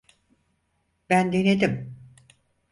[1.09, 1.95] Ben denedim.